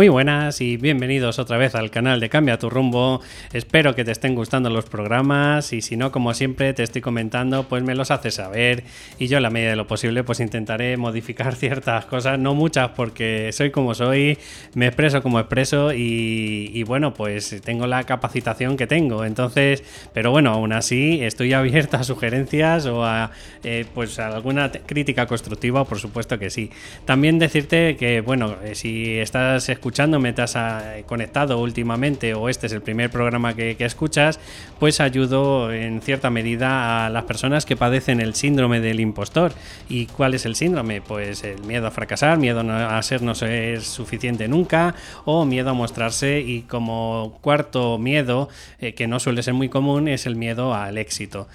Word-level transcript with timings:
Muy 0.00 0.08
buenas 0.08 0.62
y 0.62 0.78
bienvenidos 0.78 1.38
otra 1.38 1.58
vez 1.58 1.74
al 1.74 1.90
canal 1.90 2.20
de 2.20 2.30
Cambia 2.30 2.58
tu 2.58 2.70
rumbo. 2.70 3.20
Espero 3.52 3.94
que 3.94 4.02
te 4.02 4.12
estén 4.12 4.34
gustando 4.34 4.70
los 4.70 4.86
programas 4.86 5.74
y 5.74 5.82
si 5.82 5.98
no, 5.98 6.10
como 6.10 6.32
siempre 6.32 6.72
te 6.72 6.82
estoy 6.82 7.02
comentando, 7.02 7.64
pues 7.64 7.82
me 7.82 7.94
los 7.94 8.10
haces 8.10 8.36
saber 8.36 8.84
y 9.18 9.26
yo 9.26 9.36
en 9.36 9.42
la 9.42 9.50
medida 9.50 9.68
de 9.68 9.76
lo 9.76 9.86
posible 9.86 10.24
pues 10.24 10.40
intentaré 10.40 10.96
modificar 10.96 11.54
ciertas 11.54 12.06
cosas, 12.06 12.38
no 12.38 12.54
muchas 12.54 12.92
porque 12.96 13.50
soy 13.52 13.72
como 13.72 13.94
soy, 13.94 14.38
me 14.72 14.86
expreso 14.86 15.22
como 15.22 15.38
expreso 15.38 15.92
y, 15.92 16.82
bueno, 16.84 17.12
pues 17.12 17.60
tengo 17.62 17.86
la 17.86 18.04
capacitación 18.04 18.78
que 18.78 18.86
tengo. 18.86 19.26
Entonces, 19.26 19.84
pero 20.14 20.30
bueno, 20.30 20.52
aún 20.52 20.72
así 20.72 21.22
estoy 21.22 21.52
abierta 21.52 21.98
a 21.98 22.04
sugerencias 22.04 22.86
o 22.86 23.04
a 23.04 23.32
eh, 23.64 23.84
pues 23.94 24.18
alguna 24.18 24.72
crítica 24.72 25.26
constructiva, 25.26 25.84
por 25.84 25.98
supuesto 25.98 26.38
que 26.38 26.48
sí. 26.48 26.70
También 27.04 27.38
decirte 27.38 27.96
que 27.96 28.22
bueno, 28.22 28.56
eh, 28.64 28.74
si 28.74 29.18
estás 29.18 29.68
escuchándome, 29.90 30.32
te 30.32 30.42
has 30.42 30.54
eh, 30.54 31.02
conectado 31.04 31.58
últimamente 31.58 32.32
o 32.32 32.48
este 32.48 32.68
es 32.68 32.72
el 32.72 32.80
primer 32.80 33.10
programa 33.10 33.54
que, 33.54 33.76
escuchas, 33.80 34.38
pues 34.78 35.00
ayudo 35.00 35.72
en 35.72 36.00
cierta 36.00 36.30
medida 36.30 37.06
a 37.06 37.10
las 37.10 37.24
personas 37.24 37.66
que 37.66 37.76
padecen 37.76 38.20
el 38.20 38.36
síndrome 38.36 38.78
del 38.78 39.00
impostor. 39.00 39.52
¿Y 39.88 40.06
cuál 40.06 40.34
es 40.34 40.46
el 40.46 40.54
síndrome? 40.54 41.00
Pues 41.00 41.42
el 41.42 41.60
miedo 41.62 41.88
a 41.88 41.90
fracasar, 41.90 42.38
miedo 42.38 42.60
a 42.60 43.02
ser 43.02 43.22
no 43.22 43.34
ser 43.34 43.80
suficiente 43.80 44.46
nunca 44.46 44.94
o 45.24 45.44
miedo 45.44 45.70
a 45.70 45.74
mostrarse 45.74 46.38
y 46.38 46.62
como 46.62 47.40
cuarto 47.40 47.98
miedo, 47.98 48.48
eh, 48.78 48.94
que 48.94 49.08
no 49.08 49.18
suele 49.18 49.42
ser 49.42 49.54
muy 49.54 49.68
común, 49.68 50.06
es 50.06 50.24
el 50.24 50.36
miedo 50.36 50.72
al 50.72 50.98
éxito. 50.98 51.48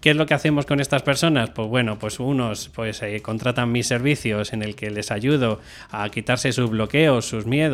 ¿Qué 0.00 0.10
es 0.10 0.16
lo 0.16 0.24
que 0.24 0.32
hacemos 0.32 0.64
con 0.64 0.80
estas 0.80 1.02
personas? 1.02 1.50
Pues 1.50 1.68
bueno, 1.68 1.98
pues 1.98 2.20
unos 2.20 2.70
pues 2.74 3.02
eh, 3.02 3.20
contratan 3.20 3.70
mis 3.70 3.86
servicios 3.86 4.54
en 4.54 4.62
el 4.62 4.74
que 4.74 4.90
les 4.90 5.10
ayudo 5.10 5.60
a 5.90 6.08
quitarse 6.08 6.52
sus 6.52 6.70
bloqueos, 6.70 7.26
sus 7.26 7.44
miedos, 7.44 7.69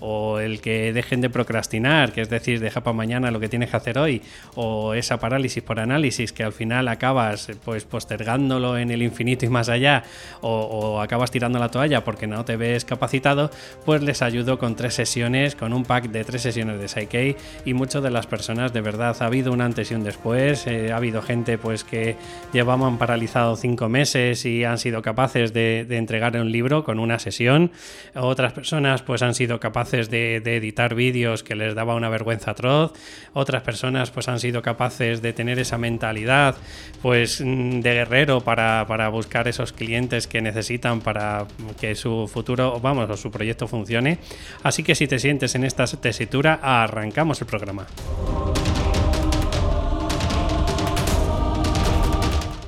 o 0.00 0.40
el 0.40 0.60
que 0.60 0.92
dejen 0.92 1.20
de 1.20 1.30
procrastinar, 1.30 2.12
que 2.12 2.22
es 2.22 2.30
decir, 2.30 2.60
deja 2.60 2.82
para 2.82 2.96
mañana 2.96 3.30
lo 3.30 3.40
que 3.40 3.48
tienes 3.48 3.70
que 3.70 3.76
hacer 3.76 3.98
hoy, 3.98 4.22
o 4.54 4.94
esa 4.94 5.18
parálisis 5.18 5.62
por 5.62 5.80
análisis 5.80 6.32
que 6.32 6.42
al 6.42 6.52
final 6.52 6.88
acabas 6.88 7.48
pues 7.64 7.84
postergándolo 7.84 8.78
en 8.78 8.90
el 8.90 9.02
infinito 9.02 9.46
y 9.46 9.48
más 9.48 9.68
allá, 9.68 10.04
o, 10.40 11.00
acabas 11.00 11.30
tirando 11.30 11.58
la 11.58 11.70
toalla 11.70 12.04
porque 12.04 12.26
no 12.26 12.44
te 12.44 12.56
ves 12.56 12.84
capacitado, 12.84 13.50
pues 13.84 14.02
les 14.02 14.22
ayudo 14.22 14.58
con 14.58 14.76
tres 14.76 14.94
sesiones, 14.94 15.54
con 15.54 15.72
un 15.72 15.84
pack 15.84 16.10
de 16.10 16.24
tres 16.24 16.42
sesiones 16.42 16.80
de 16.80 16.88
Psyche 16.88 17.36
y 17.64 17.74
muchas 17.74 18.02
de 18.02 18.10
las 18.10 18.26
personas 18.26 18.72
de 18.72 18.80
verdad 18.80 19.16
ha 19.20 19.26
habido 19.26 19.52
un 19.52 19.60
antes 19.60 19.90
y 19.90 19.94
un 19.94 20.04
después, 20.04 20.66
eh, 20.66 20.92
ha 20.92 20.96
habido 20.96 21.22
gente 21.22 21.58
pues 21.58 21.84
que 21.84 22.16
llevaban 22.52 22.98
paralizado 22.98 23.56
cinco 23.56 23.88
meses 23.88 24.44
y 24.44 24.64
han 24.64 24.78
sido 24.78 25.02
capaces 25.02 25.52
de, 25.52 25.86
entregar 25.90 26.36
un 26.36 26.50
libro 26.50 26.84
con 26.84 26.98
una 26.98 27.18
sesión. 27.18 27.70
Otras 28.14 28.52
personas 28.52 29.02
pues 29.02 29.22
han 29.22 29.34
sido 29.36 29.60
capaces 29.60 30.10
de, 30.10 30.36
editar 30.36 30.94
vídeos 30.94 31.42
que 31.42 31.54
les 31.54 31.74
daba 31.74 31.94
una 31.94 32.08
vergüenza 32.08 32.50
atroz. 32.50 32.92
Otras 33.32 33.62
personas 33.62 34.10
pues 34.10 34.28
han 34.28 34.40
sido 34.40 34.62
capaces 34.62 35.22
de 35.22 35.32
tener 35.32 35.58
esa 35.58 35.78
mentalidad 35.78 36.56
pues 37.02 37.40
mm, 37.40 37.80
de 37.80 37.92
guerrero 37.92 38.40
para, 38.40 38.84
para 38.88 39.08
buscar 39.08 39.46
esos 39.46 39.72
clientes 39.72 40.26
que 40.26 40.42
necesitan 40.42 41.00
para 41.00 41.46
que 41.80 41.94
su 41.94 42.28
futuro, 42.32 42.80
vamos, 42.80 43.08
o 43.08 43.16
su 43.16 43.30
proyecto 43.30 43.68
funcione. 43.68 44.18
Así 44.62 44.82
que 44.82 44.94
si 44.94 45.06
te 45.06 45.18
sientes 45.18 45.54
en 45.54 45.64
esta 45.64 45.86
tesitura, 45.86 46.58
arrancamos 46.62 47.40
el 47.40 47.46
programa. 47.46 47.86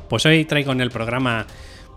Pues 0.08 0.24
hoy 0.24 0.44
traigo 0.46 0.72
en 0.72 0.80
el 0.80 0.90
programa 0.90 1.46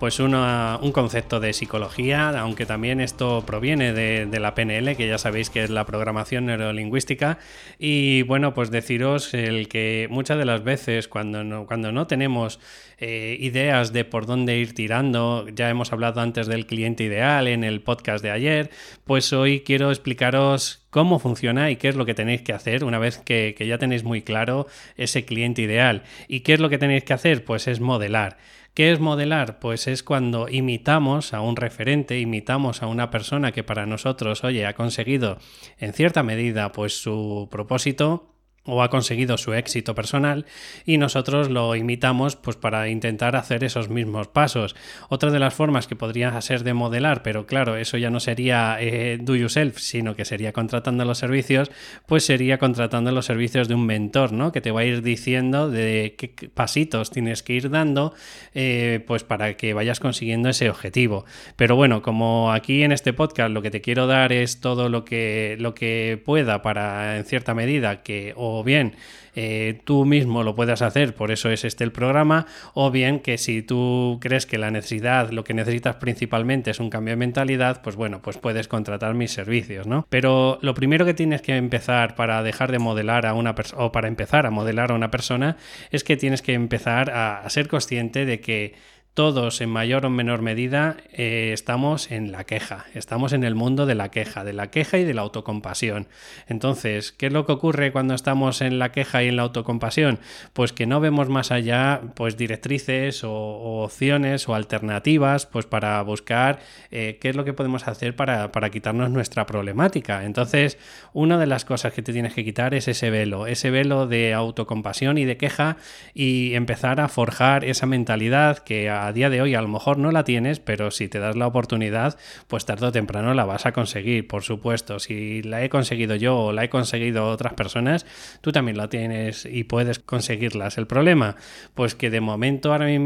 pues 0.02 0.20
un 0.20 0.92
concepto 0.94 1.40
de 1.40 1.54
psicología, 1.54 2.30
aunque 2.30 2.66
también 2.66 3.00
esto 3.00 3.44
proviene 3.46 3.94
de, 3.94 4.40
la 4.40 4.56
PNL, 4.56 4.96
que 4.96 5.08
ya 5.08 5.20
sabéis 5.20 5.52
que 5.52 5.64
es 5.64 5.70
la 5.70 5.86
programación 5.86 6.48
neurolingüística. 6.48 7.38
Y 7.78 8.24
bueno, 8.24 8.56
pues 8.56 8.72
deciros 8.72 9.36
el 9.36 9.68
que 9.68 10.08
muchas 10.10 10.40
de 10.40 10.46
las 10.46 10.64
veces 10.64 11.08
cuando 11.08 11.44
no, 11.44 11.68
cuando 11.68 11.92
no 11.92 12.08
tenemos 12.08 12.60
eh, 12.98 13.38
ideas 13.42 13.94
de 13.94 14.04
por 14.04 14.26
dónde 14.26 14.58
ir 14.58 14.74
tirando, 14.74 15.48
ya 15.50 15.70
hemos 15.70 15.94
hablado 15.94 16.20
antes 16.20 16.48
del 16.48 16.66
cliente 16.66 17.04
ideal 17.04 17.48
en 17.48 17.64
el 17.64 17.82
podcast 17.82 18.24
de 18.24 18.32
ayer, 18.32 18.72
pues 19.06 19.32
hoy 19.34 19.60
quiero 19.60 19.92
explicaros 19.92 20.82
cómo 20.90 21.20
funciona 21.20 21.70
y 21.70 21.76
qué 21.76 21.90
es 21.90 21.96
lo 21.96 22.08
que 22.08 22.16
tenéis 22.16 22.42
que 22.42 22.54
hacer 22.54 22.84
una 22.86 22.98
vez 22.98 23.20
que, 23.20 23.54
que 23.56 23.68
ya 23.68 23.78
tenéis 23.78 24.04
muy 24.04 24.24
claro 24.24 24.66
ese 24.98 25.26
cliente 25.26 25.62
ideal. 25.62 26.02
¿Y 26.28 26.40
qué 26.40 26.54
es 26.54 26.60
lo 26.60 26.70
que 26.70 26.80
tenéis 26.80 27.04
que 27.04 27.14
hacer? 27.14 27.46
Pues 27.46 27.68
es 27.68 27.80
modelar. 27.80 28.38
¿Qué 28.74 28.94
es 28.94 29.02
modelar? 29.02 29.60
Pues 29.60 29.88
es 29.88 30.02
cuando 30.02 30.48
imitamos 30.48 31.34
a 31.34 31.42
un 31.42 31.58
referente, 31.58 32.20
imitamos 32.20 32.82
a 32.82 32.88
una 32.88 33.10
persona 33.12 33.52
que 33.52 33.66
para 33.66 33.86
nosotros, 33.86 34.46
oye, 34.46 34.66
ha 34.66 34.76
conseguido 34.76 35.40
en 35.78 35.92
cierta 35.92 36.24
medida 36.24 36.72
pues 36.72 37.02
su 37.02 37.50
propósito 37.52 38.32
o 38.64 38.84
ha 38.84 38.90
conseguido 38.90 39.38
su 39.38 39.54
éxito 39.54 39.96
personal 39.96 40.46
y 40.86 40.98
nosotros 40.98 41.50
lo 41.50 41.76
imitamos 41.76 42.36
pues 42.36 42.58
para 42.58 42.90
intentar 42.90 43.36
hacer 43.36 43.64
esos 43.64 43.90
mismos 43.90 44.28
pasos. 44.28 44.76
Otra 45.10 45.32
de 45.32 45.40
las 45.40 45.54
formas 45.54 45.88
que 45.88 45.96
podría 45.96 46.40
ser 46.42 46.64
de 46.64 46.74
modelar, 46.74 47.24
pero 47.24 47.48
claro, 47.48 47.76
eso 47.76 47.98
ya 47.98 48.12
no 48.12 48.20
sería 48.20 48.78
eh, 48.80 49.18
do 49.20 49.36
yourself, 49.36 49.80
sino 49.80 50.16
que 50.16 50.26
sería 50.26 50.54
contratando 50.54 51.06
los 51.06 51.18
servicios, 51.18 51.72
pues 52.06 52.24
sería 52.24 52.60
contratando 52.60 53.12
los 53.12 53.26
servicios 53.26 53.68
de 53.68 53.74
un 53.74 53.86
mentor, 53.86 54.32
¿no? 54.32 54.52
Que 54.52 54.62
te 54.62 54.72
va 54.72 54.82
a 54.82 54.86
ir 54.86 55.02
diciendo 55.02 55.70
de 55.70 56.16
qué 56.18 56.50
pasitos 56.54 57.10
tienes 57.10 57.42
que 57.42 57.54
ir 57.54 57.70
dando, 57.72 58.14
eh, 58.54 59.04
pues 59.08 59.24
para 59.24 59.58
que 59.58 59.74
vayas 59.74 60.00
consiguiendo 60.00 60.50
ese 60.50 60.70
objetivo. 60.70 61.26
Pero 61.56 61.76
bueno, 61.76 62.04
como 62.04 62.52
aquí 62.52 62.84
en 62.84 62.92
este 62.92 63.14
podcast 63.14 63.52
lo 63.52 63.64
que 63.64 63.72
te 63.72 63.82
quiero 63.82 64.06
dar 64.06 64.32
es 64.34 64.60
todo 64.60 64.90
lo 64.90 65.04
que, 65.04 65.56
lo 65.60 65.74
que 65.74 66.22
pueda 66.24 66.62
para 66.62 67.18
en 67.18 67.26
cierta 67.26 67.56
medida 67.56 68.04
que 68.04 68.34
bien 68.64 68.96
eh, 69.34 69.80
tú 69.86 70.06
mismo 70.06 70.44
lo 70.44 70.56
puedas 70.56 70.82
hacer, 70.82 71.16
por 71.16 71.32
eso 71.32 71.50
es 71.50 71.64
este 71.64 71.84
el 71.84 71.92
programa, 71.92 72.48
o 72.74 72.92
bien 72.92 73.20
que 73.20 73.38
si 73.38 73.62
tú 73.62 74.18
crees 74.22 74.46
que 74.46 74.58
la 74.58 74.72
necesidad, 74.72 75.32
lo 75.32 75.44
que 75.44 75.54
necesitas 75.54 75.96
principalmente 75.96 76.72
es 76.72 76.80
un 76.80 76.90
cambio 76.90 77.14
de 77.14 77.18
mentalidad, 77.18 77.82
pues 77.82 77.96
bueno, 77.96 78.22
pues 78.22 78.38
puedes 78.38 78.68
contratar 78.68 79.14
mis 79.14 79.32
servicios, 79.32 79.88
¿no? 79.88 80.06
Pero 80.10 80.60
lo 80.62 80.74
primero 80.74 81.06
que 81.06 81.14
tienes 81.14 81.42
que 81.42 81.56
empezar 81.56 82.16
para 82.16 82.44
dejar 82.44 82.72
de 82.72 82.80
modelar 82.80 83.26
a 83.26 83.34
una 83.34 83.56
persona, 83.56 83.84
o 83.84 83.92
para 83.92 84.08
empezar 84.10 84.46
a 84.46 84.52
modelar 84.52 84.92
a 84.92 84.96
una 84.96 85.12
persona, 85.12 85.58
es 85.92 86.04
que 86.04 86.18
tienes 86.18 86.42
que 86.42 86.54
empezar 86.54 87.10
a 87.12 87.50
ser 87.50 87.68
consciente 87.68 88.26
de 88.26 88.42
que 88.42 88.74
todos 89.14 89.60
en 89.60 89.70
mayor 89.70 90.06
o 90.06 90.10
menor 90.10 90.42
medida 90.42 90.96
eh, 91.12 91.52
estamos 91.54 92.12
en 92.12 92.32
la 92.32 92.46
queja, 92.46 92.86
estamos 92.94 93.34
en 93.34 93.44
el 93.44 93.56
mundo 93.56 93.86
de 93.86 93.94
la 93.94 94.10
queja, 94.10 94.46
de 94.46 94.54
la 94.54 94.72
queja 94.72 95.00
y 95.00 95.04
de 95.04 95.14
la 95.14 95.22
autocompasión. 95.22 96.08
Entonces, 96.48 97.12
¿qué 97.12 97.28
es 97.28 97.34
lo 97.34 97.46
que 97.46 97.52
ocurre 97.52 97.92
cuando 97.92 98.14
estamos 98.14 98.62
en 98.62 98.80
la 98.80 98.94
queja 98.94 99.22
y 99.22 99.28
en 99.28 99.36
la 99.36 99.44
autocompasión? 99.44 100.20
Pues 100.54 100.72
que 100.72 100.86
no 100.86 101.02
vemos 101.02 101.28
más 101.28 101.52
allá 101.52 102.02
pues 102.16 102.38
directrices 102.38 103.26
o, 103.26 103.84
opciones 103.84 104.48
o 104.48 104.56
alternativas 104.56 105.46
pues 105.46 105.66
para 105.66 106.02
buscar 106.04 106.60
eh, 106.90 107.18
qué 107.20 107.30
es 107.30 107.36
lo 107.36 107.44
que 107.44 107.54
podemos 107.54 107.90
hacer 107.90 108.16
para, 108.16 108.54
para 108.54 108.70
quitarnos 108.70 109.10
nuestra 109.10 109.46
problemática. 109.46 110.24
Entonces, 110.24 110.78
una 111.12 111.38
de 111.38 111.48
las 111.48 111.66
cosas 111.66 111.92
que 111.92 112.02
te 112.02 112.14
tienes 112.14 112.34
que 112.34 112.46
quitar 112.46 112.74
es 112.74 112.88
ese 112.88 113.10
velo, 113.10 113.46
ese 113.46 113.72
velo 113.72 114.08
de 114.08 114.34
autocompasión 114.34 115.18
y 115.18 115.26
de 115.26 115.36
queja 115.36 115.76
y 116.14 116.54
empezar 116.54 117.02
a 117.02 117.10
forjar 117.10 117.66
esa 117.66 117.86
mentalidad 117.86 118.60
que 118.60 118.90
día 119.14 119.30
de 119.30 119.42
hoy 119.42 119.56
a 119.56 119.62
lo 119.62 119.68
mejor 119.68 119.98
no 119.98 120.12
la 120.12 120.24
tienes, 120.24 120.60
pero 120.60 120.92
si 120.92 121.08
te 121.08 121.20
das 121.20 121.36
la 121.36 121.48
oportunidad, 121.48 122.18
pues 122.48 122.66
tarde 122.66 122.88
o 122.88 122.92
temprano 122.92 123.34
la 123.34 123.46
vas 123.46 123.66
a 123.66 123.72
conseguir, 123.72 124.28
por 124.28 124.44
supuesto. 124.44 125.00
Si 125.00 125.42
la 125.42 125.64
he 125.64 125.70
conseguido 125.70 126.16
yo 126.16 126.38
o 126.38 126.52
la 126.52 126.64
he 126.64 126.70
conseguido 126.70 127.28
otras 127.28 127.54
personas, 127.54 128.06
tú 128.42 128.52
también 128.52 128.78
la 128.78 128.90
tienes 128.90 129.46
y 129.46 129.64
puedes 129.64 130.00
conseguirlas. 130.00 130.78
El 130.78 130.88
problema, 130.88 131.36
pues 131.74 131.96
que 131.96 132.10
de 132.10 132.22
momento 132.22 132.72
ahora 132.72 132.86
mismo 132.86 133.02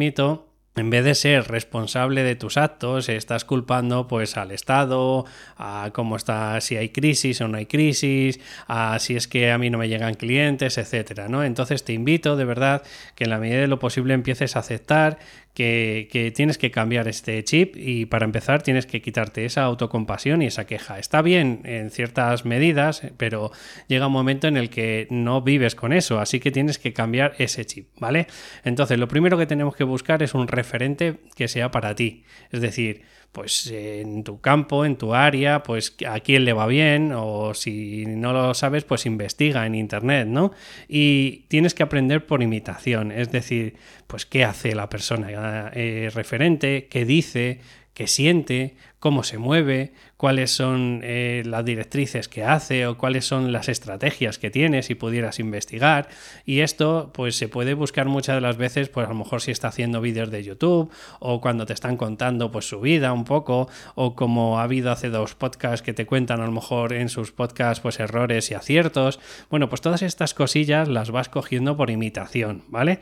en 0.75 0.89
vez 0.89 1.05
de 1.05 1.15
ser 1.15 1.47
responsable 1.47 2.23
de 2.23 2.35
tus 2.35 2.57
actos, 2.57 3.07
estás 3.07 3.45
culpando 3.45 4.07
pues 4.07 4.35
al 4.35 4.51
Estado, 4.51 5.25
a 5.55 5.89
cómo 5.93 6.17
está, 6.17 6.59
si 6.59 6.75
hay 6.75 6.89
crisis 6.89 7.39
o 7.39 7.47
no 7.47 7.57
hay 7.57 7.65
crisis, 7.65 8.41
a 8.67 8.99
si 8.99 9.15
es 9.15 9.29
que 9.29 9.51
a 9.51 9.57
mí 9.57 9.69
no 9.69 9.77
me 9.77 9.87
llegan 9.87 10.15
clientes, 10.15 10.77
etcétera, 10.77 11.29
¿no? 11.29 11.45
Entonces 11.45 11.85
te 11.85 11.93
invito 11.93 12.35
de 12.35 12.43
verdad 12.43 12.83
que 13.15 13.23
en 13.23 13.29
la 13.29 13.39
medida 13.39 13.61
de 13.61 13.67
lo 13.67 13.79
posible 13.79 14.13
empieces 14.13 14.57
a 14.57 14.59
aceptar 14.59 15.17
que, 15.55 16.33
tienes 16.35 16.57
que 16.57 16.69
cambiar 16.69 17.07
este 17.07 17.43
chip 17.43 17.75
y 17.77 18.05
para 18.05 18.25
empezar 18.25 18.61
tienes 18.61 18.85
que 18.85 19.01
quitarte 19.01 19.45
esa 19.45 19.63
autocompasión 19.63 20.41
y 20.41 20.47
esa 20.47 20.67
queja. 20.67 20.99
Está 20.99 21.21
bien 21.21 21.61
en 21.63 21.89
ciertas 21.89 22.45
medidas, 22.45 23.01
pero 23.17 23.51
llega 23.87 24.07
un 24.07 24.13
momento 24.13 24.47
en 24.47 24.57
el 24.57 24.69
que 24.69 25.07
no 25.09 25.41
vives 25.41 25.73
con 25.73 25.93
eso, 25.93 26.19
así 26.19 26.39
que 26.39 26.51
tienes 26.51 26.77
que 26.77 26.93
cambiar 26.93 27.33
ese 27.37 27.65
chip, 27.65 27.87
¿vale? 27.97 28.27
Entonces, 28.65 28.99
lo 28.99 29.07
primero 29.07 29.37
que 29.37 29.45
tenemos 29.45 29.75
que 29.75 29.85
buscar 29.85 30.21
es 30.21 30.33
un 30.33 30.47
referente 30.47 31.21
que 31.35 31.47
sea 31.47 31.71
para 31.71 31.95
ti, 31.95 32.25
es 32.51 32.59
decir, 32.59 33.03
pues 33.35 33.67
en 33.67 34.23
tu 34.23 34.39
campo, 34.39 34.85
en 34.85 34.95
tu 34.95 35.13
área, 35.13 35.61
pues 35.61 35.97
a 36.07 36.21
quién 36.21 36.45
le 36.45 36.53
va 36.53 36.67
bien 36.67 37.11
o 37.13 37.53
si 37.53 38.05
no 38.05 38.31
lo 38.31 38.53
sabes, 38.53 38.85
pues 38.85 39.05
investiga 39.05 39.65
en 39.65 39.75
internet, 39.75 40.25
¿no? 40.25 40.53
Y 40.87 41.43
tienes 41.49 41.73
que 41.73 41.83
aprender 41.83 42.25
por 42.25 42.41
imitación, 42.41 43.11
es 43.11 43.33
decir, 43.33 43.75
pues 44.07 44.25
qué 44.25 44.45
hace 44.45 44.73
la 44.73 44.87
persona 44.87 45.69
eh, 45.73 46.09
referente, 46.15 46.87
qué 46.89 47.03
dice, 47.03 47.59
qué 47.95 48.07
siente, 48.07 48.75
cómo 48.99 49.23
se 49.23 49.37
mueve, 49.37 49.93
cuáles 50.17 50.51
son 50.51 50.99
eh, 51.03 51.43
las 51.45 51.63
directrices 51.63 52.27
que 52.27 52.43
hace 52.43 52.87
o 52.87 52.97
cuáles 52.97 53.25
son 53.25 53.51
las 53.51 53.69
estrategias 53.69 54.37
que 54.37 54.51
tiene 54.51 54.83
si 54.83 54.95
pudieras 54.95 55.39
investigar. 55.39 56.09
Y 56.45 56.59
esto 56.59 57.11
pues 57.13 57.37
se 57.37 57.47
puede 57.47 57.73
buscar 57.73 58.07
muchas 58.07 58.35
de 58.35 58.41
las 58.41 58.57
veces, 58.57 58.89
pues 58.89 59.05
a 59.05 59.09
lo 59.09 59.15
mejor 59.15 59.41
si 59.41 59.51
está 59.51 59.69
haciendo 59.69 60.01
vídeos 60.01 60.29
de 60.29 60.43
YouTube 60.43 60.91
o 61.19 61.39
cuando 61.39 61.65
te 61.65 61.73
están 61.73 61.95
contando 61.95 62.51
pues 62.51 62.67
su 62.67 62.81
vida 62.81 63.13
un 63.13 63.23
poco 63.23 63.69
o 63.93 64.15
como 64.15 64.59
ha 64.59 64.63
habido 64.63 64.91
hace 64.91 65.09
dos 65.09 65.35
podcasts 65.35 65.81
que 65.81 65.93
te 65.93 66.05
cuentan 66.05 66.41
a 66.41 66.45
lo 66.45 66.51
mejor 66.51 66.91
en 66.91 67.07
sus 67.07 67.31
podcasts 67.31 67.81
pues 67.81 67.99
errores 67.99 68.51
y 68.51 68.55
aciertos. 68.55 69.21
Bueno, 69.49 69.69
pues 69.69 69.79
todas 69.81 70.01
estas 70.01 70.33
cosillas 70.33 70.89
las 70.89 71.11
vas 71.11 71.29
cogiendo 71.29 71.77
por 71.77 71.91
imitación, 71.91 72.63
¿vale? 72.67 72.99